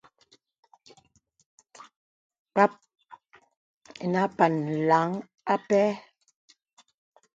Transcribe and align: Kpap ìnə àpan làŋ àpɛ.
Kpap 2.53 2.71
ìnə 4.03 4.19
àpan 4.27 4.53
làŋ 4.89 5.09
àpɛ. 5.53 5.81